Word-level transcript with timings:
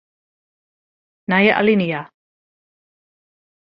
Nije 1.29 1.51
alinea. 1.59 2.01